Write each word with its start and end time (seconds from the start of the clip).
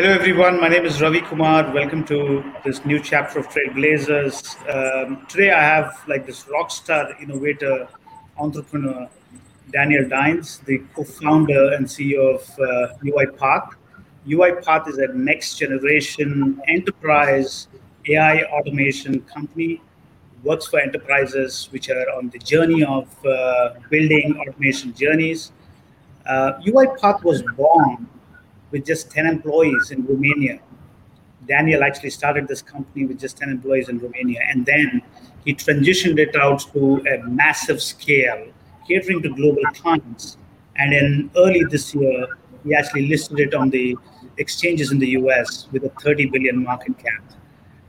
Hello, 0.00 0.14
everyone. 0.14 0.58
My 0.58 0.68
name 0.68 0.86
is 0.86 1.02
Ravi 1.02 1.20
Kumar. 1.20 1.74
Welcome 1.74 2.04
to 2.06 2.42
this 2.64 2.82
new 2.86 2.98
chapter 2.98 3.38
of 3.38 3.48
Trailblazers. 3.50 4.56
Um, 4.74 5.26
today, 5.26 5.50
I 5.50 5.60
have 5.62 6.02
like 6.08 6.24
this 6.24 6.48
rock 6.48 6.70
star 6.70 7.14
innovator, 7.20 7.86
entrepreneur, 8.38 9.10
Daniel 9.70 10.08
Dines, 10.08 10.60
the 10.60 10.78
co-founder 10.94 11.74
and 11.74 11.84
CEO 11.84 12.34
of 12.34 12.48
uh, 12.58 12.94
UiPath. 13.04 13.74
UiPath 14.26 14.88
is 14.88 14.96
a 14.96 15.08
next 15.08 15.56
generation 15.58 16.58
enterprise 16.66 17.68
AI 18.08 18.44
automation 18.44 19.20
company. 19.24 19.82
Works 20.44 20.66
for 20.68 20.80
enterprises 20.80 21.68
which 21.72 21.90
are 21.90 22.06
on 22.16 22.30
the 22.30 22.38
journey 22.38 22.84
of 22.84 23.06
uh, 23.26 23.74
building 23.90 24.38
automation 24.40 24.94
journeys. 24.94 25.52
Uh, 26.24 26.52
UiPath 26.64 27.22
was 27.22 27.42
born 27.54 28.08
with 28.70 28.84
just 28.86 29.10
10 29.10 29.26
employees 29.26 29.90
in 29.90 30.04
Romania. 30.06 30.60
Daniel 31.46 31.82
actually 31.82 32.10
started 32.10 32.46
this 32.46 32.62
company 32.62 33.06
with 33.06 33.18
just 33.18 33.36
10 33.38 33.48
employees 33.48 33.88
in 33.88 33.98
Romania, 33.98 34.40
and 34.48 34.64
then 34.64 35.02
he 35.44 35.54
transitioned 35.54 36.18
it 36.18 36.36
out 36.36 36.60
to 36.72 37.02
a 37.08 37.26
massive 37.28 37.82
scale, 37.82 38.46
catering 38.86 39.22
to 39.22 39.30
global 39.30 39.62
clients. 39.74 40.36
And 40.76 40.92
in 40.92 41.30
early 41.36 41.64
this 41.64 41.94
year, 41.94 42.26
he 42.64 42.74
actually 42.74 43.08
listed 43.08 43.40
it 43.40 43.54
on 43.54 43.70
the 43.70 43.96
exchanges 44.36 44.92
in 44.92 44.98
the 44.98 45.08
US 45.20 45.68
with 45.72 45.84
a 45.84 45.90
30 46.00 46.26
billion 46.26 46.62
market 46.62 46.98
cap. 46.98 47.22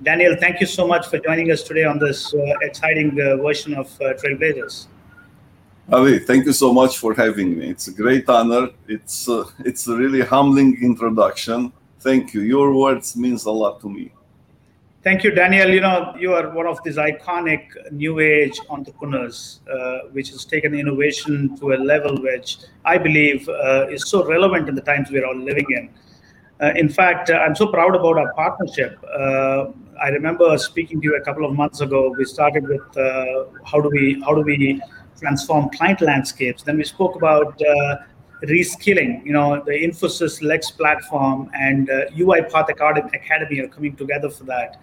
Daniel, 0.03 0.35
thank 0.39 0.59
you 0.59 0.65
so 0.65 0.87
much 0.87 1.07
for 1.07 1.19
joining 1.19 1.51
us 1.51 1.61
today 1.61 1.83
on 1.83 1.99
this 1.99 2.33
uh, 2.33 2.37
exciting 2.61 3.11
uh, 3.21 3.37
version 3.37 3.75
of 3.75 3.87
uh, 4.01 4.13
Trailblazers. 4.13 4.87
Ravi, 5.91 6.19
thank 6.19 6.45
you 6.45 6.53
so 6.53 6.71
much 6.71 6.97
for 6.99 7.13
having 7.13 7.59
me. 7.59 7.67
It's 7.67 7.89
a 7.89 7.91
great 7.91 8.29
honor. 8.29 8.69
It's 8.87 9.27
uh, 9.27 9.43
it's 9.65 9.89
a 9.89 9.95
really 9.97 10.21
humbling 10.21 10.81
introduction. 10.81 11.73
Thank 11.99 12.33
you. 12.33 12.41
Your 12.41 12.73
words 12.73 13.17
means 13.17 13.43
a 13.43 13.51
lot 13.51 13.81
to 13.81 13.89
me. 13.89 14.13
Thank 15.03 15.25
you, 15.25 15.31
Daniel. 15.31 15.69
You 15.69 15.81
know, 15.81 16.15
you 16.17 16.33
are 16.33 16.49
one 16.51 16.65
of 16.65 16.81
these 16.85 16.95
iconic 16.95 17.65
new 17.91 18.21
age 18.21 18.57
entrepreneurs, 18.69 19.59
uh, 19.69 20.07
which 20.13 20.29
has 20.29 20.45
taken 20.45 20.73
innovation 20.73 21.57
to 21.57 21.73
a 21.73 21.77
level 21.91 22.15
which 22.21 22.59
I 22.85 22.97
believe 22.97 23.49
uh, 23.49 23.87
is 23.89 24.07
so 24.07 24.25
relevant 24.25 24.69
in 24.69 24.75
the 24.75 24.81
times 24.81 25.11
we're 25.11 25.25
all 25.25 25.35
living 25.35 25.65
in. 25.71 25.89
Uh, 26.61 26.71
in 26.77 26.87
fact, 26.87 27.29
uh, 27.29 27.33
I'm 27.33 27.55
so 27.55 27.67
proud 27.67 27.95
about 27.95 28.17
our 28.17 28.31
partnership. 28.33 28.97
I 30.01 30.07
remember 30.09 30.57
speaking 30.57 31.01
to 31.01 31.07
you 31.07 31.15
a 31.17 31.21
couple 31.21 31.45
of 31.45 31.53
months 31.53 31.81
ago. 31.81 32.15
We 32.17 32.23
started 32.23 32.65
with 32.65 32.87
how 33.65 33.81
do 33.81 33.89
we 33.89 34.21
how 34.25 34.33
do 34.33 34.41
we 34.41 34.81
transform 35.19 35.69
client 35.69 36.01
landscapes. 36.01 36.63
Then 36.63 36.77
we 36.77 36.83
spoke 36.83 37.15
about 37.15 37.59
uh, 37.61 37.97
reskilling. 38.43 39.25
You 39.25 39.33
know, 39.33 39.63
the 39.63 39.71
Infosys 39.71 40.41
Lex 40.41 40.71
platform 40.71 41.49
and 41.53 41.89
uh, 41.89 42.09
UiPath 42.11 42.69
Academy 42.69 43.59
are 43.59 43.67
coming 43.67 43.95
together 43.95 44.29
for 44.29 44.43
that. 44.45 44.81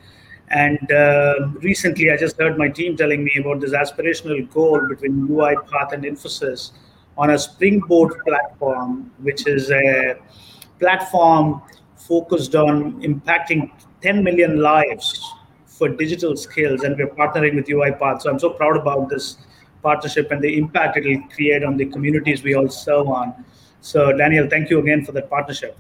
And 0.51 0.91
uh, 0.93 1.49
recently, 1.61 2.11
I 2.11 2.17
just 2.17 2.39
heard 2.39 2.56
my 2.56 2.69
team 2.69 2.97
telling 2.97 3.23
me 3.23 3.33
about 3.39 3.61
this 3.61 3.73
aspirational 3.73 4.51
goal 4.51 4.81
between 4.89 5.29
UiPath 5.29 5.93
and 5.93 6.05
Infosys 6.05 6.73
on 7.19 7.31
a 7.31 7.39
Springboard 7.39 8.15
platform, 8.27 9.11
which 9.19 9.47
is 9.47 9.71
a 9.71 10.15
platform 10.79 11.61
focused 11.97 12.55
on 12.55 13.03
impacting 13.03 13.71
10 14.01 14.23
million 14.25 14.61
lives 14.61 15.23
for 15.67 15.89
digital 15.89 16.37
skills. 16.37 16.83
And 16.83 16.97
we're 16.97 17.09
partnering 17.09 17.56
with 17.56 17.67
UiPath. 17.67 18.23
So 18.23 18.31
I'm 18.31 18.39
so 18.39 18.51
proud 18.51 18.77
about 18.77 19.11
this 19.11 19.37
partnership 19.83 20.31
and 20.31 20.43
the 20.43 20.57
impact 20.57 20.97
it 20.97 21.05
will 21.05 21.29
create 21.29 21.65
on 21.65 21.77
the 21.77 21.87
communities 21.87 22.43
we 22.43 22.55
all 22.55 22.69
serve 22.69 23.09
on. 23.09 23.44
So, 23.81 24.12
Daniel, 24.16 24.49
thank 24.49 24.71
you 24.71 24.78
again 24.81 25.05
for 25.05 25.12
that 25.12 25.31
partnership. 25.31 25.77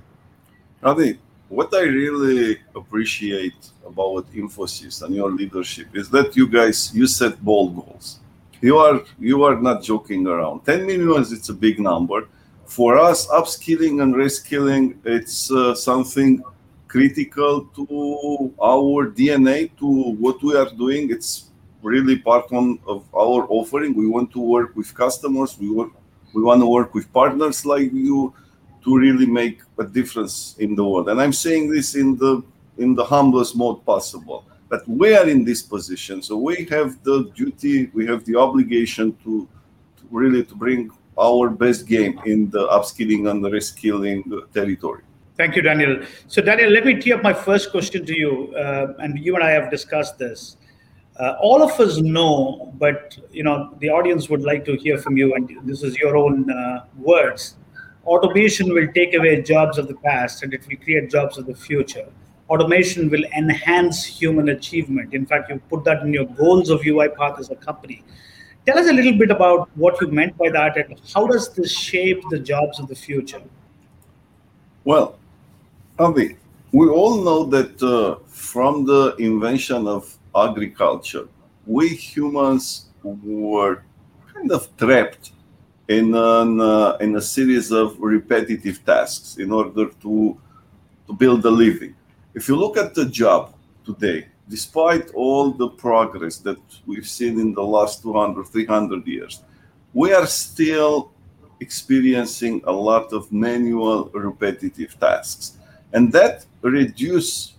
Ravi, 0.80 1.18
what 1.48 1.74
I 1.74 1.82
really 1.82 2.58
appreciate 2.74 3.70
about 3.86 4.30
Infosys 4.32 5.02
and 5.02 5.14
your 5.14 5.30
leadership 5.30 5.88
is 5.94 6.08
that 6.10 6.36
you 6.36 6.46
guys 6.46 6.94
you 6.94 7.06
set 7.06 7.42
bold 7.42 7.74
goals. 7.74 8.20
You 8.60 8.78
are 8.78 9.02
you 9.18 9.42
are 9.44 9.60
not 9.60 9.82
joking 9.82 10.26
around. 10.26 10.64
10 10.66 10.86
million 10.86 11.22
it's 11.22 11.48
a 11.48 11.54
big 11.54 11.80
number. 11.80 12.28
For 12.66 12.98
us, 12.98 13.26
upskilling 13.28 14.02
and 14.02 14.14
reskilling, 14.14 14.98
it's 15.04 15.50
uh, 15.50 15.74
something 15.74 16.42
critical 16.86 17.64
to 17.76 18.52
our 18.62 19.10
DNA, 19.10 19.70
to 19.78 19.86
what 19.86 20.42
we 20.42 20.54
are 20.54 20.68
doing. 20.70 21.10
It's 21.10 21.47
really 21.82 22.18
part 22.18 22.50
one 22.50 22.78
of 22.86 23.04
our 23.14 23.46
offering. 23.48 23.94
We 23.94 24.06
want 24.06 24.32
to 24.32 24.40
work 24.40 24.76
with 24.76 24.94
customers. 24.94 25.56
We 25.58 25.70
work, 25.70 25.92
we 26.34 26.42
want 26.42 26.60
to 26.60 26.66
work 26.66 26.94
with 26.94 27.12
partners 27.12 27.64
like 27.64 27.92
you 27.92 28.34
to 28.84 28.98
really 28.98 29.26
make 29.26 29.60
a 29.78 29.84
difference 29.84 30.56
in 30.58 30.74
the 30.74 30.84
world. 30.84 31.08
And 31.08 31.20
I'm 31.20 31.32
saying 31.32 31.70
this 31.70 31.94
in 31.94 32.16
the 32.16 32.42
in 32.78 32.94
the 32.94 33.04
humblest 33.04 33.56
mode 33.56 33.84
possible. 33.84 34.44
But 34.68 34.86
we 34.86 35.16
are 35.16 35.26
in 35.28 35.44
this 35.44 35.62
position, 35.62 36.22
so 36.22 36.36
we 36.36 36.66
have 36.66 37.02
the 37.02 37.30
duty, 37.34 37.90
we 37.94 38.06
have 38.06 38.24
the 38.26 38.36
obligation 38.36 39.16
to, 39.24 39.48
to 39.96 40.02
really 40.10 40.44
to 40.44 40.54
bring 40.54 40.90
our 41.18 41.48
best 41.48 41.88
game 41.88 42.20
in 42.26 42.50
the 42.50 42.68
upskilling 42.68 43.30
and 43.30 43.42
the 43.42 43.48
reskilling 43.48 44.22
territory. 44.52 45.02
Thank 45.38 45.56
you, 45.56 45.62
Daniel. 45.62 46.02
So, 46.26 46.42
Daniel, 46.42 46.70
let 46.70 46.84
me 46.84 47.00
tee 47.00 47.12
up 47.12 47.22
my 47.22 47.32
first 47.32 47.70
question 47.70 48.04
to 48.04 48.16
you, 48.16 48.54
uh, 48.56 48.94
and 48.98 49.18
you 49.18 49.34
and 49.36 49.42
I 49.42 49.50
have 49.50 49.70
discussed 49.70 50.18
this 50.18 50.56
uh, 51.18 51.36
all 51.40 51.62
of 51.62 51.78
us 51.80 51.98
know, 51.98 52.72
but 52.78 53.18
you 53.32 53.42
know 53.42 53.74
the 53.80 53.88
audience 53.88 54.28
would 54.28 54.42
like 54.42 54.64
to 54.64 54.76
hear 54.76 54.98
from 54.98 55.16
you, 55.16 55.34
and 55.34 55.50
this 55.64 55.82
is 55.82 55.96
your 55.96 56.16
own 56.16 56.50
uh, 56.50 56.84
words. 56.96 57.56
Automation 58.06 58.72
will 58.72 58.88
take 58.92 59.14
away 59.14 59.42
jobs 59.42 59.78
of 59.78 59.88
the 59.88 59.96
past, 59.96 60.42
and 60.42 60.54
it 60.54 60.66
will 60.68 60.76
create 60.76 61.10
jobs 61.10 61.36
of 61.36 61.46
the 61.46 61.54
future. 61.54 62.06
Automation 62.48 63.10
will 63.10 63.24
enhance 63.36 64.04
human 64.04 64.48
achievement. 64.50 65.12
In 65.12 65.26
fact, 65.26 65.50
you 65.50 65.60
put 65.68 65.84
that 65.84 66.02
in 66.02 66.12
your 66.12 66.24
goals 66.24 66.70
of 66.70 66.80
UiPath 66.80 67.38
as 67.38 67.50
a 67.50 67.56
company. 67.56 68.02
Tell 68.64 68.78
us 68.78 68.88
a 68.88 68.92
little 68.92 69.18
bit 69.18 69.30
about 69.30 69.68
what 69.76 70.00
you 70.00 70.08
meant 70.08 70.36
by 70.36 70.50
that, 70.50 70.76
and 70.76 71.00
how 71.14 71.26
does 71.26 71.52
this 71.54 71.72
shape 71.72 72.22
the 72.30 72.38
jobs 72.38 72.78
of 72.78 72.88
the 72.88 72.94
future? 72.94 73.42
Well, 74.84 75.18
Ravi, 75.98 76.36
we 76.72 76.88
all 76.88 77.22
know 77.22 77.44
that 77.44 77.82
uh, 77.82 78.22
from 78.26 78.84
the 78.84 79.16
invention 79.18 79.86
of 79.86 80.17
agriculture, 80.34 81.28
we 81.66 81.88
humans 81.88 82.86
were 83.02 83.82
kind 84.34 84.50
of 84.52 84.74
trapped 84.76 85.32
in 85.88 86.14
an, 86.14 86.60
uh, 86.60 86.96
in 87.00 87.16
a 87.16 87.20
series 87.20 87.70
of 87.72 87.98
repetitive 87.98 88.84
tasks 88.84 89.36
in 89.38 89.52
order 89.52 89.86
to 90.02 90.38
to 91.08 91.14
build 91.14 91.44
a 91.44 91.50
living. 91.50 91.94
If 92.34 92.48
you 92.48 92.56
look 92.56 92.76
at 92.76 92.94
the 92.94 93.06
job 93.06 93.54
today, 93.84 94.28
despite 94.48 95.10
all 95.14 95.50
the 95.50 95.68
progress 95.68 96.36
that 96.38 96.60
we've 96.86 97.08
seen 97.08 97.40
in 97.40 97.54
the 97.54 97.62
last 97.62 98.02
200, 98.02 98.46
300 98.46 99.06
years, 99.06 99.42
we 99.94 100.12
are 100.12 100.26
still 100.26 101.10
experiencing 101.60 102.62
a 102.66 102.72
lot 102.72 103.12
of 103.12 103.32
manual 103.32 104.10
repetitive 104.12 105.00
tasks. 105.00 105.56
And 105.92 106.12
that 106.12 106.44
reduce 106.60 107.54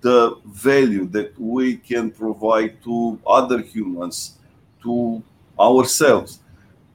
the 0.00 0.36
value 0.44 1.06
that 1.06 1.38
we 1.38 1.76
can 1.76 2.10
provide 2.10 2.82
to 2.84 3.18
other 3.26 3.60
humans, 3.60 4.38
to 4.82 5.22
ourselves. 5.58 6.40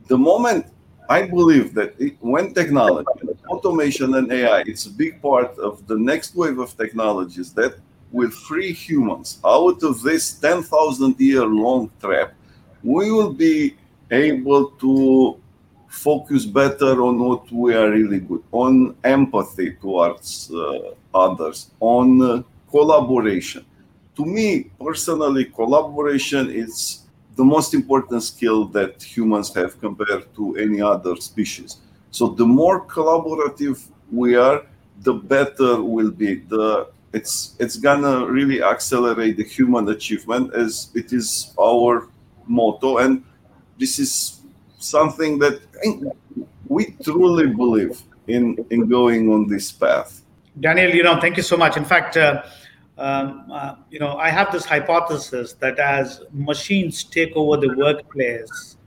The 0.07 0.17
moment 0.17 0.67
I 1.09 1.23
believe 1.23 1.73
that 1.73 1.94
it, 2.00 2.16
when 2.22 2.53
technology, 2.53 3.07
automation, 3.50 4.16
and 4.16 4.31
AI, 4.31 4.63
it's 4.66 4.85
a 4.85 4.90
big 4.90 5.22
part 5.22 5.57
of 5.59 5.85
the 5.88 5.97
next 5.97 6.35
wave 6.35 6.59
of 6.59 6.78
technologies 6.78 7.51
that 7.53 7.75
will 8.11 8.29
free 8.29 8.72
humans 8.72 9.40
out 9.43 9.84
of 9.84 10.02
this 10.02 10.34
10,000 10.34 11.20
year 11.20 11.46
long 11.46 11.91
trap, 11.99 12.34
we 12.84 13.11
will 13.11 13.34
be 13.34 13.76
able 14.09 14.72
to 14.72 15.37
focus 15.87 16.46
better 16.46 17.02
on 17.03 17.20
what 17.20 17.52
we 17.52 17.73
are 17.73 17.91
really 17.91 18.20
good 18.20 18.43
on 18.53 18.96
empathy 19.03 19.73
towards 19.73 20.49
uh, 20.53 20.91
others 21.14 21.72
on 21.81 22.22
uh, 22.22 22.41
collaboration. 22.72 23.66
To 24.16 24.26
me 24.26 24.72
personally, 24.79 25.46
collaboration 25.46 26.50
is 26.50 27.02
the 27.35 27.44
most 27.44 27.73
important 27.73 28.23
skill 28.23 28.66
that 28.66 29.02
humans 29.02 29.53
have 29.53 29.79
compared 29.79 30.34
to 30.35 30.56
any 30.58 30.82
other 30.82 31.16
species. 31.16 31.78
So 32.12 32.28
the 32.28 32.46
more 32.46 32.85
collaborative 32.85 33.82
we 34.12 34.35
are, 34.35 34.66
the 35.02 35.14
better 35.14 35.82
will 35.82 36.12
be. 36.12 36.35
The 36.35 36.90
it's 37.14 37.56
it's 37.59 37.78
gonna 37.78 38.26
really 38.26 38.62
accelerate 38.64 39.38
the 39.38 39.44
human 39.44 39.88
achievement 39.90 40.53
as 40.53 40.91
it 40.94 41.14
is 41.14 41.53
our 41.59 42.08
motto, 42.47 42.97
and 42.97 43.24
this 43.79 44.00
is 44.00 44.41
something 44.79 45.40
that 45.40 45.62
we 46.67 46.96
truly 47.03 47.47
believe 47.47 48.02
in 48.28 48.64
in 48.70 48.88
going 48.88 49.32
on 49.32 49.47
this 49.47 49.72
path. 49.72 50.22
Daniel, 50.59 50.94
you 50.94 51.03
know, 51.03 51.20
thank 51.20 51.38
you 51.38 51.44
so 51.44 51.58
much. 51.58 51.78
In 51.78 51.86
fact. 51.86 52.18
Uh, 52.18 52.44
um, 52.98 53.46
uh, 53.52 53.76
you 53.90 54.00
know, 54.00 54.18
I 54.18 54.30
have 54.30 54.52
this 54.52 54.64
hypothesis 54.64 55.53
that 55.53 55.80
as 55.80 56.22
machines 56.32 57.03
take 57.03 57.36
over 57.36 57.58
the 57.58 57.74
workplace, 57.76 58.78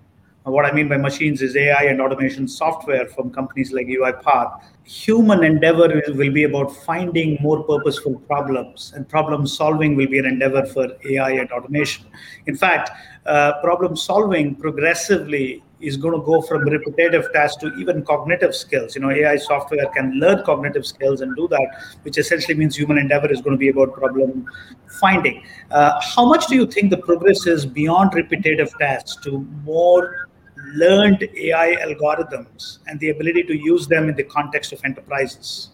what 0.45 0.65
I 0.65 0.73
mean 0.73 0.89
by 0.89 0.99
machines 0.99 1.43
is 1.43 1.57
AI 1.57 1.85
and 1.85 2.01
automation 2.01 2.47
software 2.47 3.07
from 3.09 3.31
companies 3.31 3.73
like 3.73 3.87
UiPath. 3.87 4.63
Human 4.85 5.43
endeavor 5.45 6.03
will 6.09 6.33
be 6.33 6.45
about 6.45 6.75
finding 6.85 7.39
more 7.41 7.63
purposeful 7.65 8.17
problems, 8.21 8.93
and 8.95 9.09
problem 9.09 9.47
solving 9.47 9.97
will 9.97 10.07
be 10.07 10.19
an 10.19 10.27
endeavor 10.27 10.65
for 10.67 10.89
AI 11.09 11.31
and 11.33 11.51
automation. 11.53 12.05
In 12.47 12.57
fact, 12.57 12.91
uh, 13.27 13.61
problem 13.63 13.97
solving 13.97 14.55
progressively 14.55 15.63
is 15.81 15.97
going 15.97 16.19
to 16.19 16.25
go 16.25 16.41
from 16.43 16.63
repetitive 16.63 17.33
tasks 17.33 17.57
to 17.63 17.75
even 17.77 18.03
cognitive 18.05 18.55
skills. 18.55 18.95
You 18.95 19.03
know, 19.03 19.11
AI 19.11 19.37
software 19.37 19.87
can 19.95 20.19
learn 20.19 20.43
cognitive 20.45 20.87
skills 20.87 21.21
and 21.21 21.35
do 21.37 21.49
that, 21.49 21.67
which 22.03 22.19
essentially 22.19 22.55
means 22.55 22.77
human 22.77 22.99
endeavor 22.99 23.31
is 23.31 23.41
going 23.41 23.53
to 23.53 23.59
be 23.59 23.69
about 23.69 23.95
problem 23.95 24.47
finding. 24.87 25.43
Uh, 25.71 26.01
how 26.01 26.25
much 26.25 26.47
do 26.47 26.55
you 26.55 26.67
think 26.67 26.91
the 26.91 26.97
progress 26.99 27.47
is 27.47 27.67
beyond 27.67 28.15
repetitive 28.15 28.73
tasks 28.79 29.17
to 29.25 29.47
more 29.65 30.29
learned 30.75 31.29
AI 31.37 31.77
algorithms 31.83 32.79
and 32.87 32.99
the 33.01 33.11
ability 33.11 33.43
to 33.45 33.57
use 33.57 33.87
them 33.87 34.09
in 34.09 34.15
the 34.15 34.25
context 34.25 34.73
of 34.73 34.85
enterprises? 34.85 35.71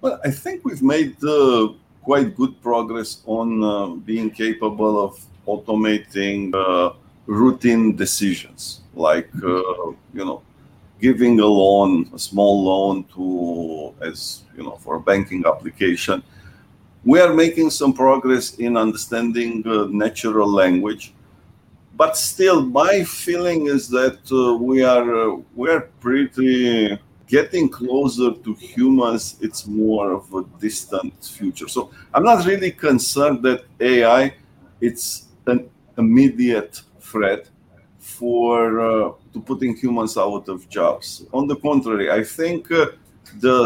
Well, 0.00 0.20
I 0.24 0.30
think 0.30 0.64
we've 0.64 0.82
made 0.82 1.22
uh, 1.22 1.68
quite 2.02 2.36
good 2.36 2.60
progress 2.62 3.22
on 3.26 3.62
uh, 3.62 3.86
being 3.88 4.30
capable 4.30 5.04
of 5.04 5.24
automating 5.46 6.54
uh, 6.54 6.94
routine 7.26 7.94
decisions, 7.96 8.80
like 8.94 9.30
uh, 9.36 9.92
you 10.12 10.24
know, 10.24 10.42
giving 11.00 11.40
a 11.40 11.46
loan, 11.46 12.10
a 12.14 12.18
small 12.18 12.64
loan 12.64 13.04
to, 13.14 13.94
as 14.04 14.42
you 14.56 14.62
know, 14.62 14.76
for 14.76 14.96
a 14.96 15.00
banking 15.00 15.44
application. 15.46 16.22
We 17.04 17.20
are 17.20 17.34
making 17.34 17.70
some 17.70 17.92
progress 17.92 18.54
in 18.54 18.76
understanding 18.76 19.64
uh, 19.66 19.86
natural 19.90 20.48
language 20.48 21.12
but 21.96 22.16
still, 22.16 22.62
my 22.62 23.04
feeling 23.04 23.66
is 23.66 23.88
that 23.88 24.18
uh, 24.32 24.56
we 24.56 24.82
are 24.82 25.32
uh, 25.32 25.36
we 25.54 25.70
are 25.70 25.82
pretty 26.00 26.98
getting 27.26 27.68
closer 27.68 28.32
to 28.32 28.54
humans. 28.54 29.36
It's 29.40 29.66
more 29.66 30.12
of 30.12 30.32
a 30.34 30.44
distant 30.58 31.14
future. 31.24 31.68
So 31.68 31.90
I'm 32.14 32.24
not 32.24 32.46
really 32.46 32.72
concerned 32.72 33.42
that 33.42 33.64
AI 33.80 34.34
it's 34.80 35.26
an 35.46 35.68
immediate 35.98 36.82
threat 37.00 37.48
for 37.98 38.80
uh, 38.80 39.12
to 39.32 39.40
putting 39.40 39.76
humans 39.76 40.16
out 40.16 40.48
of 40.48 40.68
jobs. 40.68 41.24
On 41.32 41.46
the 41.46 41.56
contrary, 41.56 42.10
I 42.10 42.24
think 42.24 42.70
uh, 42.70 42.86
the 43.40 43.56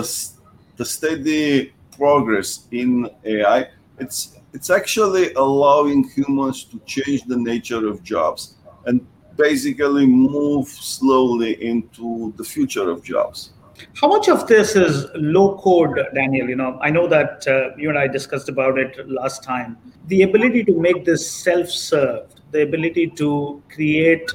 the 0.76 0.84
steady 0.84 1.72
progress 1.96 2.66
in 2.70 3.08
AI 3.24 3.70
it's 3.98 4.36
it's 4.56 4.70
actually 4.70 5.34
allowing 5.34 6.08
humans 6.08 6.64
to 6.64 6.78
change 6.86 7.24
the 7.24 7.36
nature 7.36 7.86
of 7.86 8.02
jobs 8.02 8.54
and 8.86 9.06
basically 9.36 10.06
move 10.06 10.66
slowly 10.66 11.52
into 11.62 12.32
the 12.38 12.44
future 12.44 12.88
of 12.88 13.04
jobs. 13.04 13.52
How 14.00 14.08
much 14.08 14.30
of 14.30 14.46
this 14.46 14.74
is 14.74 15.04
low 15.14 15.58
code, 15.58 16.00
Daniel? 16.14 16.48
You 16.48 16.56
know, 16.56 16.78
I 16.80 16.88
know 16.88 17.06
that 17.06 17.46
uh, 17.46 17.76
you 17.76 17.90
and 17.90 17.98
I 17.98 18.06
discussed 18.08 18.48
about 18.48 18.78
it 18.78 19.06
last 19.06 19.42
time. 19.42 19.76
The 20.06 20.22
ability 20.22 20.64
to 20.64 20.80
make 20.80 21.04
this 21.04 21.30
self-served, 21.30 22.40
the 22.52 22.62
ability 22.62 23.08
to 23.22 23.62
create 23.74 24.30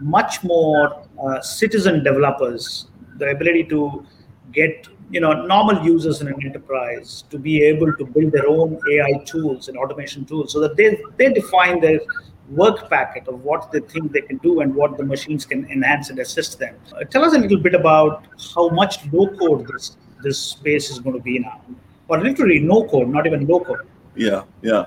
much 0.00 0.44
more 0.44 1.06
uh, 1.24 1.40
citizen 1.40 2.04
developers, 2.04 2.88
the 3.16 3.30
ability 3.30 3.64
to 3.70 4.04
get 4.52 4.86
you 5.12 5.20
know 5.20 5.32
normal 5.46 5.84
users 5.84 6.20
in 6.22 6.28
an 6.28 6.38
enterprise 6.42 7.24
to 7.30 7.38
be 7.38 7.62
able 7.62 7.92
to 8.00 8.04
build 8.04 8.32
their 8.32 8.48
own 8.48 8.78
AI 8.90 9.12
tools 9.26 9.68
and 9.68 9.76
automation 9.76 10.24
tools 10.24 10.52
so 10.52 10.60
that 10.60 10.76
they 10.76 10.88
they 11.18 11.32
define 11.32 11.80
their 11.80 12.00
work 12.48 12.88
packet 12.90 13.28
of 13.28 13.42
what 13.44 13.70
they 13.72 13.80
think 13.80 14.12
they 14.12 14.22
can 14.22 14.38
do 14.38 14.60
and 14.60 14.74
what 14.74 14.96
the 14.96 15.04
machines 15.04 15.44
can 15.44 15.64
enhance 15.70 16.10
and 16.10 16.18
assist 16.18 16.58
them. 16.58 16.74
Uh, 16.94 17.04
tell 17.04 17.24
us 17.24 17.34
a 17.34 17.38
little 17.38 17.58
bit 17.58 17.74
about 17.74 18.26
how 18.54 18.68
much 18.68 18.98
low 19.12 19.28
code 19.36 19.66
this 19.68 19.96
this 20.22 20.38
space 20.38 20.90
is 20.90 20.98
going 20.98 21.16
to 21.16 21.22
be 21.22 21.38
now, 21.38 21.60
or 22.08 22.20
literally 22.20 22.58
no 22.58 22.84
code, 22.84 23.08
not 23.08 23.26
even 23.26 23.46
low 23.46 23.60
code. 23.60 23.86
Yeah, 24.14 24.44
yeah. 24.62 24.86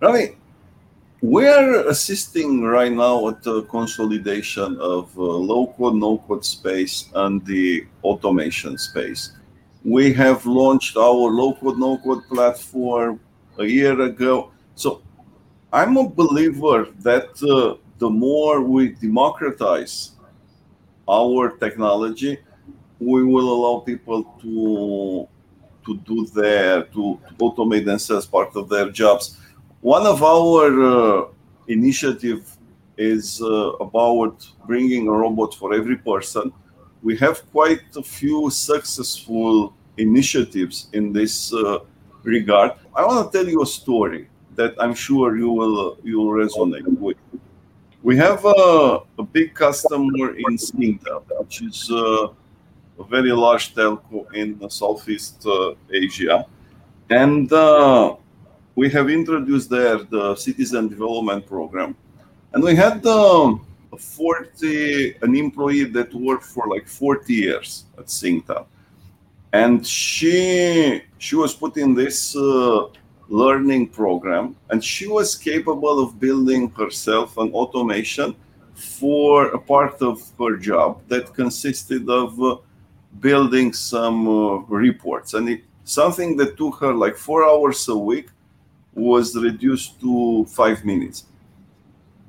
Ravi, 0.00 0.36
we're 1.22 1.88
assisting 1.88 2.62
right 2.62 2.92
now 2.92 3.28
at 3.28 3.42
the 3.42 3.62
consolidation 3.64 4.78
of 4.80 5.16
uh, 5.16 5.22
low 5.22 5.68
code, 5.76 5.94
no 5.94 6.18
code 6.18 6.44
space 6.44 7.08
and 7.14 7.44
the 7.46 7.86
automation 8.02 8.76
space. 8.78 9.32
We 9.84 10.14
have 10.14 10.46
launched 10.46 10.96
our 10.96 11.30
low 11.30 11.54
code, 11.54 11.78
no 11.78 11.98
code 11.98 12.26
platform 12.28 13.20
a 13.58 13.64
year 13.64 14.00
ago. 14.00 14.50
So 14.74 15.02
I'm 15.72 15.96
a 15.98 16.08
believer 16.08 16.88
that 17.00 17.28
uh, 17.42 17.76
the 17.98 18.08
more 18.08 18.62
we 18.62 18.90
democratize 18.94 20.12
our 21.08 21.50
technology, 21.58 22.38
we 22.98 23.24
will 23.24 23.52
allow 23.52 23.80
people 23.80 24.24
to 24.40 25.28
to 25.84 25.98
do 25.98 26.26
their 26.28 26.84
to, 26.84 27.20
to 27.28 27.34
automate 27.40 27.84
themselves 27.84 28.24
part 28.24 28.56
of 28.56 28.70
their 28.70 28.90
jobs. 28.90 29.38
One 29.82 30.06
of 30.06 30.22
our 30.22 30.64
uh, 30.82 31.24
initiative 31.68 32.56
is 32.96 33.42
uh, 33.42 33.72
about 33.86 34.48
bringing 34.66 35.08
a 35.08 35.12
robot 35.12 35.54
for 35.54 35.74
every 35.74 35.98
person 35.98 36.52
we 37.04 37.16
have 37.18 37.48
quite 37.52 37.84
a 37.96 38.02
few 38.02 38.50
successful 38.50 39.74
initiatives 39.98 40.88
in 40.94 41.12
this 41.12 41.52
uh, 41.52 41.78
regard. 42.22 42.72
I 42.96 43.04
want 43.04 43.30
to 43.30 43.38
tell 43.38 43.46
you 43.46 43.62
a 43.62 43.66
story 43.66 44.28
that 44.56 44.74
I'm 44.78 44.94
sure 44.94 45.36
you 45.36 45.50
will 45.50 45.98
you 46.02 46.18
will 46.20 46.34
resonate 46.44 46.88
with. 46.98 47.18
We 48.02 48.16
have 48.16 48.44
a, 48.44 49.00
a 49.18 49.22
big 49.22 49.54
customer 49.54 50.34
in 50.34 50.56
Singtel, 50.56 51.22
which 51.38 51.62
is 51.62 51.90
uh, 51.90 52.28
a 52.98 53.04
very 53.04 53.32
large 53.32 53.74
telco 53.74 54.32
in 54.34 54.48
Southeast 54.70 55.46
uh, 55.46 55.74
Asia, 55.92 56.46
and 57.10 57.52
uh, 57.52 58.16
we 58.74 58.88
have 58.90 59.10
introduced 59.10 59.68
there 59.68 59.98
the 59.98 60.34
citizen 60.36 60.88
development 60.88 61.46
program, 61.46 61.94
and 62.54 62.64
we 62.64 62.74
had. 62.74 63.04
Um, 63.06 63.66
40 63.96 65.16
an 65.22 65.34
employee 65.34 65.84
that 65.84 66.14
worked 66.14 66.44
for 66.44 66.66
like 66.68 66.86
40 66.86 67.32
years 67.32 67.84
at 67.98 68.06
Singtel. 68.06 68.66
And 69.52 69.86
she 69.86 71.02
she 71.18 71.36
was 71.36 71.54
put 71.54 71.76
in 71.76 71.94
this 71.94 72.36
uh, 72.36 72.88
learning 73.28 73.88
program 73.88 74.56
and 74.70 74.84
she 74.84 75.06
was 75.06 75.34
capable 75.34 76.02
of 76.02 76.20
building 76.20 76.70
herself 76.70 77.36
an 77.38 77.50
automation 77.52 78.34
for 78.74 79.46
a 79.48 79.58
part 79.58 80.02
of 80.02 80.20
her 80.38 80.56
job 80.56 81.00
that 81.08 81.32
consisted 81.32 82.08
of 82.10 82.42
uh, 82.42 82.56
building 83.20 83.72
some 83.72 84.28
uh, 84.28 84.56
reports. 84.68 85.34
And 85.34 85.48
it, 85.48 85.62
something 85.84 86.36
that 86.38 86.56
took 86.56 86.80
her 86.80 86.92
like 86.92 87.16
four 87.16 87.44
hours 87.44 87.88
a 87.88 87.96
week 87.96 88.28
was 88.94 89.36
reduced 89.36 90.00
to 90.00 90.44
five 90.46 90.84
minutes 90.84 91.24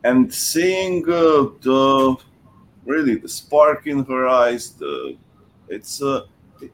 and 0.05 0.31
seeing 0.31 1.03
uh, 1.09 1.49
the 1.65 2.15
really 2.85 3.15
the 3.15 3.27
spark 3.27 3.87
in 3.87 4.05
her 4.05 4.27
eyes 4.27 4.63
the 4.81 5.17
it's 5.67 6.01
uh, 6.01 6.21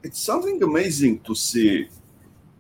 it's 0.04 0.20
something 0.20 0.62
amazing 0.62 1.20
to 1.22 1.34
see 1.34 1.88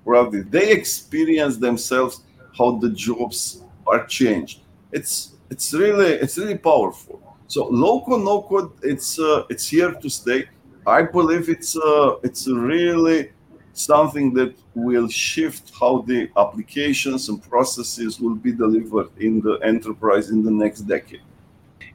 Ravi. 0.06 0.42
they 0.42 0.72
experience 0.72 1.58
themselves 1.58 2.24
how 2.58 2.70
the 2.84 2.90
jobs 2.90 3.64
are 3.86 4.06
changed. 4.06 4.62
It's 4.92 5.36
it's 5.50 5.74
really 5.74 6.14
it's 6.24 6.38
really 6.38 6.58
powerful. 6.58 7.18
So 7.48 7.68
low 7.68 8.06
code 8.06 8.24
no 8.24 8.42
code 8.44 8.72
it's 8.82 9.20
uh, 9.20 9.44
it's 9.50 9.68
here 9.68 9.92
to 10.04 10.10
stay. 10.10 10.42
I 10.88 11.02
believe 11.04 11.50
it's 11.50 11.76
uh, 11.76 12.16
it's 12.24 12.48
really 12.48 13.32
something 13.74 14.34
that 14.34 14.56
will 14.76 15.08
shift 15.08 15.72
how 15.80 16.02
the 16.02 16.30
applications 16.38 17.30
and 17.30 17.42
processes 17.50 18.20
will 18.20 18.36
be 18.36 18.52
delivered 18.52 19.10
in 19.20 19.42
the 19.42 19.54
enterprise 19.64 20.30
in 20.30 20.44
the 20.44 20.52
next 20.52 20.82
decade. 20.82 21.22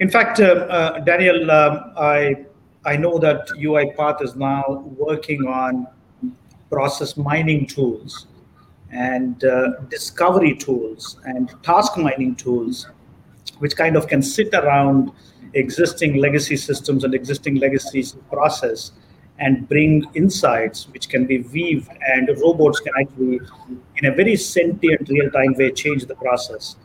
In 0.01 0.11
fact, 0.11 0.41
uh, 0.41 0.45
uh, 0.45 0.99
Daniel, 1.01 1.51
um, 1.51 1.93
I 1.97 2.45
I 2.85 2.97
know 2.97 3.19
that 3.19 3.49
UiPath 3.49 4.23
is 4.23 4.37
now 4.37 4.85
working 4.97 5.47
on 5.47 5.89
process 6.71 7.17
mining 7.17 7.67
tools 7.67 8.27
and 8.91 9.43
uh, 9.45 9.81
discovery 9.89 10.55
tools 10.55 11.19
and 11.25 11.53
task 11.63 11.97
mining 11.97 12.37
tools, 12.37 12.89
which 13.59 13.75
kind 13.77 13.97
of 13.97 14.07
can 14.07 14.23
sit 14.23 14.55
around 14.55 15.11
existing 15.55 16.17
legacy 16.17 16.57
systems 16.57 17.03
and 17.03 17.15
existing 17.15 17.57
legacy 17.57 18.05
process 18.31 18.93
and 19.39 19.69
bring 19.69 20.05
insights 20.15 20.89
which 20.89 21.09
can 21.09 21.27
be 21.27 21.39
weaved 21.39 21.91
and 22.15 22.29
robots 22.41 22.81
can 22.81 22.93
actually 23.01 23.39
in 23.97 24.07
a 24.07 24.15
very 24.15 24.37
sentient 24.37 25.09
real-time 25.09 25.53
way 25.55 25.71
change 25.71 26.07
the 26.07 26.15
process 26.15 26.77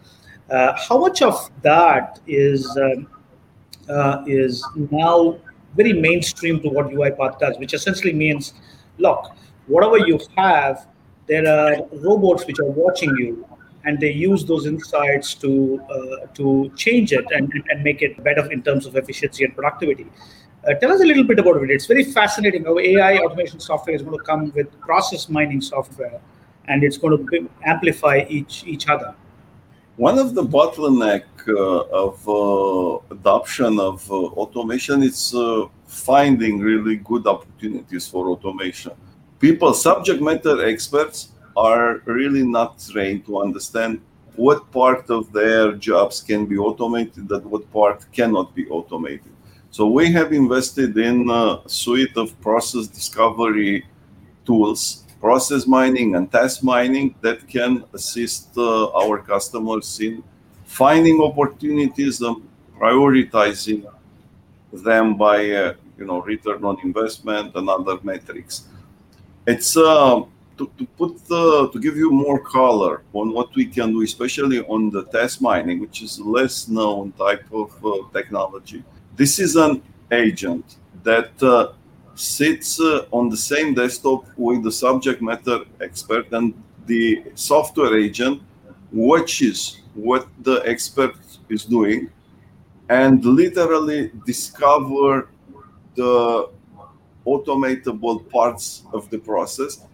uh, 0.49 0.73
how 0.77 0.97
much 0.97 1.21
of 1.21 1.49
that 1.61 2.19
is 2.27 2.77
um, 2.77 3.07
uh, 3.89 4.23
is 4.27 4.65
now 4.91 5.37
very 5.75 5.93
mainstream 5.93 6.59
to 6.61 6.69
what 6.69 6.87
UiPath 6.87 7.39
does, 7.39 7.57
which 7.57 7.73
essentially 7.73 8.13
means, 8.13 8.53
look, 8.97 9.31
whatever 9.67 9.97
you 9.97 10.19
have, 10.37 10.87
there 11.27 11.47
are 11.47 11.87
robots 11.93 12.45
which 12.45 12.59
are 12.59 12.71
watching 12.83 13.15
you, 13.17 13.47
and 13.85 13.99
they 13.99 14.11
use 14.11 14.45
those 14.45 14.65
insights 14.65 15.33
to 15.35 15.81
uh, 15.89 16.27
to 16.33 16.71
change 16.75 17.13
it 17.13 17.25
and, 17.31 17.51
and 17.69 17.83
make 17.83 18.01
it 18.01 18.21
better 18.23 18.51
in 18.51 18.61
terms 18.61 18.85
of 18.85 18.95
efficiency 18.95 19.43
and 19.43 19.55
productivity. 19.55 20.05
Uh, 20.67 20.75
tell 20.75 20.91
us 20.91 21.01
a 21.01 21.05
little 21.05 21.23
bit 21.23 21.39
about 21.39 21.57
it. 21.63 21.71
It's 21.71 21.87
very 21.87 22.03
fascinating 22.03 22.65
how 22.65 22.77
AI 22.77 23.17
automation 23.17 23.59
software 23.59 23.95
is 23.95 24.03
going 24.03 24.17
to 24.17 24.23
come 24.23 24.51
with 24.55 24.79
process 24.79 25.27
mining 25.27 25.59
software, 25.59 26.21
and 26.65 26.83
it's 26.83 26.97
going 26.97 27.17
to 27.17 27.49
amplify 27.65 28.25
each 28.29 28.63
each 28.65 28.87
other. 28.87 29.15
One 29.97 30.19
of 30.19 30.35
the 30.35 30.43
bottleneck 30.43 31.25
uh, 31.47 32.03
of 32.03 32.29
uh, 32.29 33.15
adoption 33.15 33.79
of 33.79 34.09
uh, 34.11 34.15
automation 34.41 35.01
is 35.01 35.33
uh, 35.33 35.65
finding 35.87 36.59
really 36.59 36.97
good 36.97 37.25
opportunities 37.25 38.07
for 38.07 38.29
automation. 38.29 38.93
People, 39.39 39.73
subject 39.73 40.21
matter 40.21 40.63
experts, 40.63 41.29
are 41.57 42.01
really 42.05 42.43
not 42.43 42.79
trained 42.79 43.25
to 43.25 43.41
understand 43.41 43.99
what 44.35 44.71
part 44.71 45.09
of 45.09 45.33
their 45.33 45.73
jobs 45.73 46.21
can 46.21 46.45
be 46.45 46.57
automated 46.57 47.29
and 47.31 47.45
what 47.45 47.69
part 47.73 48.05
cannot 48.13 48.53
be 48.55 48.67
automated. 48.69 49.33
So 49.71 49.87
we 49.87 50.11
have 50.11 50.33
invested 50.33 50.97
in 50.97 51.29
a 51.29 51.61
suite 51.65 52.17
of 52.17 52.39
process 52.41 52.87
discovery 52.87 53.85
tools, 54.45 55.05
process 55.21 55.65
mining 55.65 56.15
and 56.15 56.29
task 56.29 56.61
mining 56.61 57.15
that 57.21 57.47
can 57.47 57.85
assist 57.93 58.49
uh, 58.57 58.91
our 58.91 59.19
customers 59.19 59.97
in 60.01 60.23
finding 60.65 61.21
opportunities 61.21 62.19
and 62.19 62.45
prioritizing 62.77 63.85
them 64.73 65.15
by 65.15 65.49
uh, 65.51 65.73
you 65.97 66.05
know 66.05 66.21
return 66.21 66.65
on 66.65 66.77
investment 66.83 67.55
and 67.55 67.69
other 67.69 67.97
metrics. 68.03 68.67
It's 69.47 69.77
uh, 69.77 70.23
to, 70.57 70.69
to 70.77 70.85
put 70.97 71.25
the, 71.29 71.69
to 71.71 71.79
give 71.79 71.95
you 71.95 72.11
more 72.11 72.39
color 72.39 73.03
on 73.13 73.31
what 73.31 73.55
we 73.55 73.65
can 73.65 73.93
do, 73.93 74.01
especially 74.01 74.59
on 74.59 74.89
the 74.89 75.05
task 75.05 75.39
mining, 75.39 75.79
which 75.79 76.01
is 76.01 76.19
a 76.19 76.23
less 76.25 76.67
known 76.67 77.13
type 77.13 77.45
of 77.53 77.71
uh, 77.85 78.03
technology. 78.11 78.83
This 79.15 79.39
is 79.39 79.55
an 79.55 79.81
agent 80.11 80.77
that 81.03 81.31
uh, 81.43 81.73
sits 82.15 82.79
uh, 82.79 83.05
on 83.11 83.29
the 83.29 83.37
same 83.37 83.73
desktop 83.73 84.25
with 84.37 84.63
the 84.63 84.71
subject 84.71 85.21
matter 85.21 85.59
expert, 85.81 86.31
and 86.31 86.53
the 86.85 87.23
software 87.35 87.97
agent 87.97 88.41
watches 88.91 89.81
what 89.93 90.27
the 90.43 90.61
expert 90.65 91.15
is 91.49 91.65
doing 91.65 92.09
and 92.89 93.23
literally 93.23 94.11
discover 94.25 95.29
the 95.95 96.49
automatable 97.25 98.29
parts 98.29 98.83
of 98.93 99.09
the 99.09 99.17
process 99.17 99.85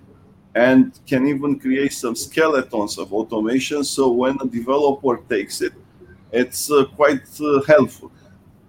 and 0.55 0.99
can 1.05 1.27
even 1.27 1.59
create 1.59 1.93
some 1.93 2.15
skeletons 2.15 2.97
of 2.97 3.13
automation. 3.13 3.83
So 3.83 4.11
when 4.11 4.37
a 4.41 4.47
developer 4.47 5.17
takes 5.29 5.61
it, 5.61 5.73
it's 6.31 6.71
uh, 6.71 6.85
quite 6.95 7.27
uh, 7.39 7.61
helpful. 7.67 8.11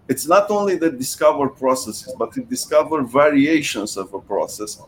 It's 0.09 0.27
not 0.27 0.51
only 0.51 0.77
the 0.77 0.91
discover 0.91 1.49
processes, 1.49 2.15
but 2.19 2.37
it 2.37 2.49
discover 2.49 3.03
variations 3.03 3.97
of 3.97 4.13
a 4.15 4.21
process. 4.21 4.81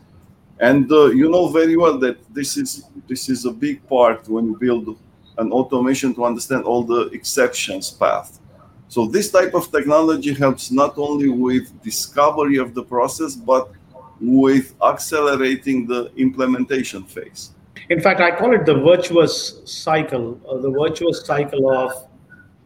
And 0.59 0.91
uh, 0.91 1.05
you 1.07 1.29
know 1.29 1.47
very 1.49 1.77
well 1.77 1.97
that 1.99 2.17
this 2.33 2.57
is 2.57 2.83
this 3.07 3.29
is 3.29 3.45
a 3.45 3.51
big 3.51 3.87
part 3.87 4.27
when 4.27 4.45
you 4.45 4.57
build 4.57 4.97
an 5.37 5.51
automation 5.51 6.13
to 6.15 6.25
understand 6.25 6.63
all 6.65 6.83
the 6.83 7.01
exceptions 7.17 7.91
path. 7.91 8.39
So 8.87 9.05
this 9.05 9.31
type 9.31 9.53
of 9.53 9.71
technology 9.71 10.33
helps 10.33 10.69
not 10.69 10.97
only 10.97 11.29
with 11.29 11.81
discovery 11.81 12.57
of 12.57 12.73
the 12.73 12.83
process, 12.83 13.35
but 13.35 13.71
with 14.19 14.75
accelerating 14.83 15.87
the 15.87 16.11
implementation 16.15 17.03
phase. 17.03 17.51
In 17.89 17.99
fact, 17.99 18.21
I 18.21 18.35
call 18.35 18.53
it 18.53 18.65
the 18.65 18.75
virtuous 18.75 19.61
cycle, 19.65 20.39
or 20.43 20.59
the 20.59 20.69
virtuous 20.69 21.25
cycle 21.25 21.71
of 21.71 22.07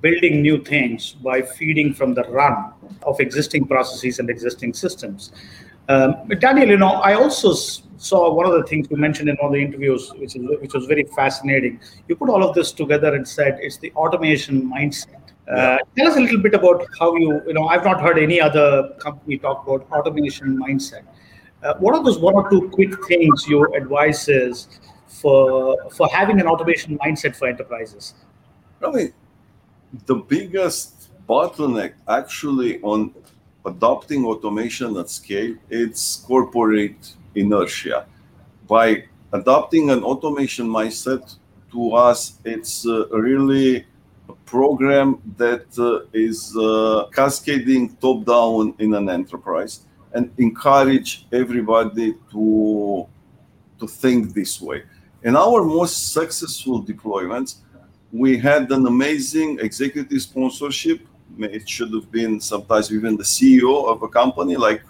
building 0.05 0.41
new 0.47 0.57
things 0.63 1.13
by 1.29 1.41
feeding 1.41 1.93
from 1.99 2.13
the 2.13 2.23
run 2.39 2.55
of 3.09 3.19
existing 3.19 3.63
processes 3.65 4.19
and 4.19 4.29
existing 4.29 4.71
systems. 4.73 5.31
Um, 5.89 6.27
Daniel, 6.39 6.69
you 6.73 6.77
know, 6.77 6.93
I 7.09 7.13
also 7.13 7.53
saw 8.09 8.21
one 8.39 8.45
of 8.45 8.53
the 8.53 8.63
things 8.69 8.87
you 8.91 8.97
mentioned 8.97 9.29
in 9.29 9.35
one 9.37 9.47
of 9.47 9.53
the 9.53 9.63
interviews, 9.67 10.11
which 10.21 10.35
is 10.35 10.43
which 10.63 10.73
was 10.77 10.85
very 10.93 11.05
fascinating. 11.15 11.79
You 12.07 12.15
put 12.21 12.29
all 12.29 12.43
of 12.47 12.53
this 12.57 12.71
together 12.81 13.15
and 13.15 13.27
said 13.27 13.57
it's 13.61 13.77
the 13.77 13.91
automation 14.03 14.55
mindset. 14.75 15.21
Uh, 15.47 15.77
tell 15.97 16.07
us 16.11 16.15
a 16.17 16.23
little 16.25 16.41
bit 16.45 16.55
about 16.55 16.85
how 16.99 17.09
you, 17.15 17.41
you 17.47 17.53
know, 17.53 17.67
I've 17.67 17.85
not 17.89 18.01
heard 18.01 18.17
any 18.27 18.39
other 18.41 18.69
company 18.99 19.37
talk 19.37 19.67
about 19.67 19.87
automation 19.91 20.57
mindset. 20.57 21.03
Uh, 21.63 21.75
what 21.83 21.95
are 21.95 22.03
those 22.03 22.17
one 22.29 22.33
or 22.33 22.49
two 22.49 22.63
quick 22.69 22.93
things 23.07 23.47
your 23.47 23.75
advice 23.81 24.27
is 24.27 24.67
for 25.07 25.77
for 25.97 26.07
having 26.19 26.39
an 26.45 26.47
automation 26.55 26.97
mindset 27.03 27.35
for 27.35 27.47
enterprises? 27.47 28.15
Really, 28.81 29.13
the 30.05 30.15
biggest 30.15 31.09
bottleneck 31.27 31.93
actually 32.07 32.81
on 32.81 33.13
adopting 33.65 34.25
automation 34.25 34.95
at 34.97 35.09
scale 35.09 35.55
it's 35.69 36.17
corporate 36.27 37.15
inertia. 37.33 38.05
By 38.67 39.05
adopting 39.31 39.89
an 39.89 40.03
automation 40.03 40.67
mindset, 40.67 41.35
to 41.75 41.93
us, 41.93 42.39
it's 42.45 42.87
uh, 42.87 43.07
really 43.09 43.85
a 44.29 44.33
program 44.45 45.21
that 45.37 45.67
uh, 45.77 46.07
is 46.13 46.55
uh, 46.55 47.07
cascading 47.13 47.95
top 47.97 48.25
down 48.25 48.73
in 48.79 48.93
an 48.93 49.09
enterprise 49.09 49.81
and 50.13 50.31
encourage 50.37 51.27
everybody 51.31 52.15
to 52.31 53.05
to 53.79 53.87
think 53.87 54.33
this 54.33 54.61
way. 54.61 54.83
In 55.23 55.35
our 55.35 55.65
most 55.65 56.13
successful 56.13 56.81
deployments, 56.81 57.57
we 58.15 58.37
had 58.37 58.71
an 58.71 58.87
amazing 58.87 59.59
executive 59.59 60.21
sponsorship. 60.21 61.01
It 61.37 61.67
should 61.67 61.91
have 61.93 62.09
been 62.11 62.39
sometimes 62.39 62.91
even 62.91 63.17
the 63.17 63.23
CEO 63.23 63.87
of 63.91 64.03
a 64.03 64.07
company, 64.07 64.55
like 64.55 64.81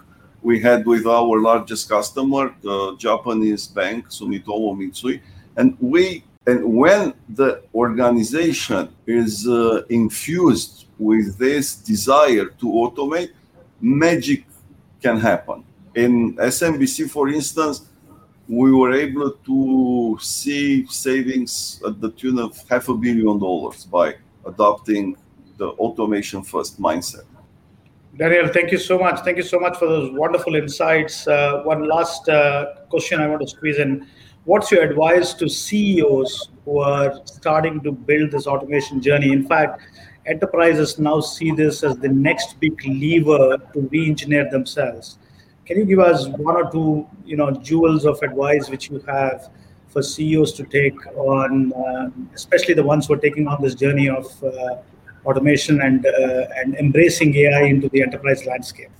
we 0.42 0.60
had 0.60 0.86
with 0.86 1.06
our 1.06 1.40
largest 1.40 1.88
customer, 1.88 2.54
the 2.62 2.94
Japanese 2.96 3.66
bank 3.66 4.08
Sumitomo 4.10 4.76
Mitsui, 4.78 5.20
and 5.56 5.76
we 5.80 6.22
and 6.46 6.64
when 6.64 7.12
the 7.28 7.64
organization 7.74 8.88
is 9.08 9.48
uh, 9.48 9.82
infused 9.88 10.86
with 10.96 11.36
this 11.36 11.74
desire 11.74 12.46
to 12.60 12.66
automate, 12.66 13.30
magic 13.80 14.46
can 15.02 15.18
happen. 15.18 15.64
In 15.96 16.36
SMBC, 16.36 17.10
for 17.10 17.28
instance, 17.28 17.86
we 18.48 18.72
were 18.72 18.92
able 18.92 19.32
to 19.32 20.18
see 20.20 20.86
savings 20.86 21.82
at 21.86 22.00
the 22.00 22.10
tune 22.12 22.38
of 22.38 22.56
half 22.68 22.88
a 22.88 22.94
billion 22.94 23.38
dollars 23.38 23.84
by 23.84 24.14
adopting 24.46 25.16
the 25.58 25.68
automation 25.68 26.42
first 26.42 26.80
mindset. 26.80 27.24
Daniel, 28.16 28.48
thank 28.48 28.70
you 28.70 28.78
so 28.78 28.98
much. 28.98 29.20
Thank 29.20 29.36
you 29.36 29.42
so 29.42 29.58
much 29.58 29.76
for 29.76 29.86
those 29.86 30.10
wonderful 30.12 30.54
insights. 30.54 31.26
Uh, 31.26 31.62
one 31.64 31.86
last 31.86 32.28
uh, 32.28 32.76
question 32.88 33.20
I 33.20 33.26
want 33.26 33.42
to 33.42 33.48
squeeze 33.48 33.78
in. 33.78 34.06
What's 34.44 34.70
your 34.70 34.82
advice 34.82 35.34
to 35.34 35.48
CEOs 35.48 36.50
who 36.64 36.78
are 36.78 37.20
starting 37.24 37.80
to 37.82 37.92
build 37.92 38.30
this 38.30 38.46
automation 38.46 39.02
journey? 39.02 39.32
In 39.32 39.46
fact, 39.46 39.82
enterprises 40.24 40.98
now 40.98 41.20
see 41.20 41.50
this 41.50 41.82
as 41.82 41.98
the 41.98 42.08
next 42.08 42.58
big 42.60 42.80
lever 42.86 43.58
to 43.74 43.80
re-engineer 43.80 44.48
themselves. 44.50 45.18
Can 45.66 45.78
you 45.78 45.84
give 45.84 45.98
us 45.98 46.28
one 46.28 46.54
or 46.54 46.70
two, 46.70 47.06
you 47.24 47.36
know, 47.36 47.50
jewels 47.50 48.06
of 48.06 48.22
advice 48.22 48.70
which 48.70 48.88
you 48.88 49.00
have 49.08 49.50
for 49.88 50.00
CEOs 50.00 50.52
to 50.52 50.64
take 50.64 50.94
on, 51.16 51.72
uh, 51.72 52.10
especially 52.34 52.74
the 52.74 52.84
ones 52.84 53.06
who 53.06 53.14
are 53.14 53.18
taking 53.18 53.48
on 53.48 53.60
this 53.60 53.74
journey 53.74 54.08
of 54.08 54.26
uh, 54.44 54.76
automation 55.24 55.80
and 55.80 56.06
uh, 56.06 56.46
and 56.56 56.76
embracing 56.76 57.34
AI 57.34 57.62
into 57.62 57.88
the 57.88 58.00
enterprise 58.00 58.46
landscape? 58.46 58.90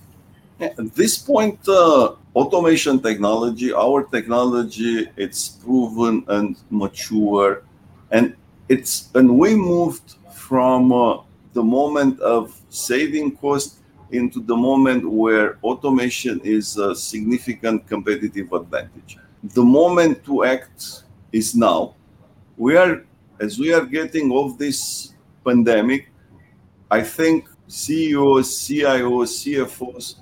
At 0.59 0.93
this 0.93 1.17
point, 1.17 1.59
uh, 1.69 2.15
automation 2.35 2.99
technology, 2.99 3.71
our 3.71 4.03
technology, 4.03 5.07
it's 5.15 5.47
proven 5.47 6.25
and 6.27 6.57
mature, 6.69 7.63
and 8.11 8.35
it's 8.67 9.09
and 9.15 9.39
we 9.39 9.55
moved 9.55 10.15
from 10.33 10.91
uh, 10.91 11.19
the 11.53 11.63
moment 11.63 12.19
of 12.19 12.59
saving 12.69 13.37
cost 13.37 13.79
into 14.11 14.39
the 14.41 14.55
moment 14.55 15.09
where 15.09 15.57
automation 15.63 16.39
is 16.43 16.77
a 16.77 16.95
significant 16.95 17.87
competitive 17.87 18.51
advantage. 18.53 19.17
The 19.43 19.63
moment 19.63 20.23
to 20.25 20.43
act 20.43 21.03
is 21.31 21.55
now. 21.55 21.95
We 22.57 22.75
are, 22.77 23.03
as 23.39 23.59
we 23.59 23.73
are 23.73 23.85
getting 23.85 24.31
off 24.31 24.57
this 24.57 25.13
pandemic, 25.45 26.09
I 26.89 27.01
think 27.01 27.47
CEOs, 27.67 28.47
CIOs, 28.47 29.31
CFOs 29.43 30.15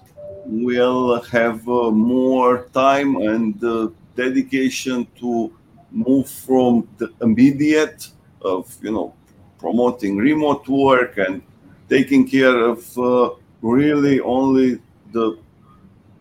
will 0.46 1.22
have 1.22 1.68
uh, 1.68 1.92
more 1.92 2.70
time 2.74 3.16
and 3.18 3.64
uh, 3.64 3.90
dedication 4.16 5.08
to 5.20 5.54
move 5.92 6.30
from 6.30 6.88
the 6.98 7.12
immediate 7.22 8.10
of 8.42 8.76
you 8.82 8.92
know 8.92 9.14
promoting 9.58 10.18
remote 10.18 10.68
work 10.68 11.18
and 11.18 11.42
taking 11.90 12.28
care 12.28 12.58
of 12.58 12.98
uh, 12.98 13.30
really 13.62 14.20
only 14.20 14.80
the 15.12 15.38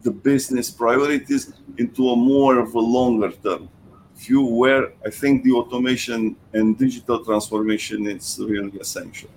the 0.02 0.10
business 0.10 0.70
priorities 0.70 1.52
into 1.78 2.10
a 2.10 2.16
more 2.16 2.58
of 2.58 2.74
a 2.74 2.78
longer 2.80 3.30
term 3.30 3.68
view 4.16 4.44
where 4.44 4.92
I 5.04 5.10
think 5.10 5.42
the 5.42 5.52
automation 5.52 6.36
and 6.52 6.78
digital 6.78 7.24
transformation 7.24 8.06
is 8.06 8.38
really 8.40 8.78
essential. 8.78 9.30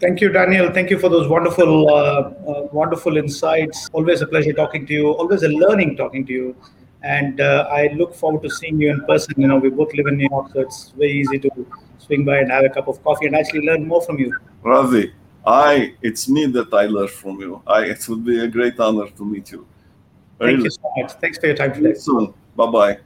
Thank 0.00 0.20
you, 0.20 0.28
Daniel. 0.30 0.70
Thank 0.72 0.90
you 0.90 0.98
for 0.98 1.08
those 1.08 1.28
wonderful, 1.28 1.88
uh, 1.88 1.92
uh, 1.92 2.68
wonderful 2.72 3.16
insights. 3.16 3.88
Always 3.92 4.20
a 4.20 4.26
pleasure 4.26 4.52
talking 4.52 4.86
to 4.86 4.92
you. 4.92 5.10
Always 5.10 5.42
a 5.42 5.48
learning 5.48 5.96
talking 5.96 6.26
to 6.26 6.32
you. 6.32 6.56
And 7.02 7.40
uh, 7.40 7.68
I 7.70 7.88
look 7.94 8.14
forward 8.14 8.42
to 8.42 8.50
seeing 8.50 8.80
you 8.80 8.90
in 8.90 9.00
person. 9.06 9.34
You 9.38 9.46
know, 9.46 9.56
we 9.56 9.70
both 9.70 9.94
live 9.94 10.06
in 10.06 10.16
New 10.18 10.28
York, 10.30 10.52
so 10.52 10.60
it's 10.60 10.90
very 10.90 11.12
easy 11.12 11.38
to 11.38 11.50
swing 11.98 12.24
by 12.24 12.38
and 12.38 12.50
have 12.50 12.64
a 12.64 12.68
cup 12.68 12.88
of 12.88 13.02
coffee 13.04 13.26
and 13.26 13.36
actually 13.36 13.60
learn 13.60 13.86
more 13.86 14.02
from 14.02 14.18
you. 14.18 14.36
Ravi, 14.62 15.14
I 15.46 15.94
it's 16.02 16.28
me 16.28 16.46
that 16.46 16.72
I 16.74 16.86
learn 16.86 17.08
from 17.08 17.40
you. 17.40 17.62
I 17.66 17.84
it 17.84 18.08
would 18.08 18.24
be 18.24 18.40
a 18.40 18.48
great 18.48 18.78
honor 18.80 19.08
to 19.08 19.24
meet 19.24 19.52
you. 19.52 19.66
Thank 20.38 20.64
you 20.64 20.70
so 20.70 20.92
much. 20.96 21.12
Thanks 21.12 21.38
for 21.38 21.46
your 21.46 21.56
time 21.56 21.72
today. 21.72 21.94
Soon. 21.94 22.34
Bye 22.56 22.66
bye. 22.66 22.98